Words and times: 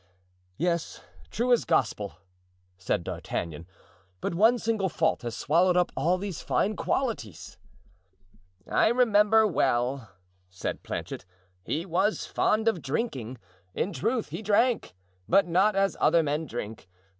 "Yes, 0.57 0.99
true 1.29 1.53
as 1.53 1.63
Gospel," 1.63 2.15
said 2.75 3.03
D'Artagnan; 3.03 3.67
"but 4.19 4.33
one 4.33 4.57
single 4.57 4.89
fault 4.89 5.21
has 5.21 5.37
swallowed 5.37 5.77
up 5.77 5.91
all 5.95 6.17
these 6.17 6.41
fine 6.41 6.75
qualities." 6.75 7.59
"I 8.67 8.87
remember 8.87 9.45
well," 9.45 10.09
said 10.49 10.81
Planchet, 10.81 11.23
"he 11.63 11.85
was 11.85 12.25
fond 12.25 12.67
of 12.67 12.81
drinking—in 12.81 13.93
truth, 13.93 14.29
he 14.29 14.41
drank, 14.41 14.95
but 15.29 15.45
not 15.45 15.75
as 15.75 15.95
other 16.01 16.23
men 16.23 16.47
drink. 16.47 16.89